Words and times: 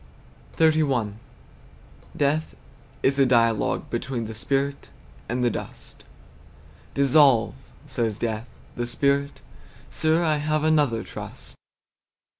XXXI. 0.57 1.13
Death 2.17 2.55
is 3.03 3.19
a 3.19 3.25
dialogue 3.27 3.87
between 3.91 4.25
The 4.25 4.33
spirit 4.33 4.89
and 5.29 5.43
the 5.43 5.51
dust. 5.51 6.03
"Dissolve," 6.95 7.53
says 7.85 8.17
Death. 8.17 8.49
The 8.75 8.87
Spirit, 8.87 9.41
"Sir, 9.91 10.23
I 10.23 10.37
have 10.37 10.63
another 10.63 11.03
trust." 11.03 11.53